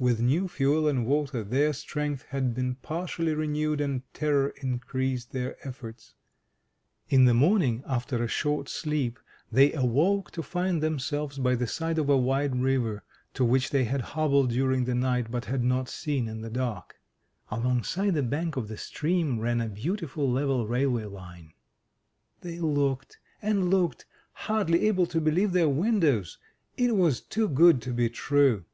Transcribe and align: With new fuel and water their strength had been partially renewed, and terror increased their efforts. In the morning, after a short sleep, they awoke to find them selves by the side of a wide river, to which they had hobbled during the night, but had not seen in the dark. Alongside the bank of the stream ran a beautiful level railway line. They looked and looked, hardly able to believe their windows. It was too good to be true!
With 0.00 0.18
new 0.18 0.48
fuel 0.48 0.88
and 0.88 1.04
water 1.04 1.44
their 1.44 1.74
strength 1.74 2.22
had 2.30 2.54
been 2.54 2.76
partially 2.76 3.34
renewed, 3.34 3.82
and 3.82 4.00
terror 4.14 4.54
increased 4.62 5.32
their 5.32 5.58
efforts. 5.68 6.14
In 7.10 7.26
the 7.26 7.34
morning, 7.34 7.82
after 7.86 8.24
a 8.24 8.26
short 8.26 8.70
sleep, 8.70 9.18
they 9.52 9.74
awoke 9.74 10.30
to 10.30 10.42
find 10.42 10.82
them 10.82 10.98
selves 10.98 11.36
by 11.38 11.54
the 11.54 11.66
side 11.66 11.98
of 11.98 12.08
a 12.08 12.16
wide 12.16 12.56
river, 12.56 13.04
to 13.34 13.44
which 13.44 13.68
they 13.68 13.84
had 13.84 14.00
hobbled 14.00 14.48
during 14.48 14.86
the 14.86 14.94
night, 14.94 15.30
but 15.30 15.44
had 15.44 15.62
not 15.62 15.90
seen 15.90 16.28
in 16.28 16.40
the 16.40 16.48
dark. 16.48 16.96
Alongside 17.50 18.14
the 18.14 18.22
bank 18.22 18.56
of 18.56 18.68
the 18.68 18.78
stream 18.78 19.38
ran 19.38 19.60
a 19.60 19.68
beautiful 19.68 20.30
level 20.30 20.66
railway 20.66 21.04
line. 21.04 21.52
They 22.40 22.58
looked 22.58 23.18
and 23.42 23.68
looked, 23.68 24.06
hardly 24.32 24.86
able 24.88 25.04
to 25.08 25.20
believe 25.20 25.52
their 25.52 25.68
windows. 25.68 26.38
It 26.78 26.96
was 26.96 27.20
too 27.20 27.50
good 27.50 27.82
to 27.82 27.92
be 27.92 28.08
true! 28.08 28.64